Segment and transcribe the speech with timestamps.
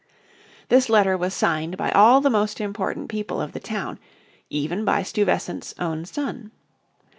[0.69, 3.99] This letter was signed by all the most important people of the town,
[4.49, 6.49] even by Stuyvesant's own son.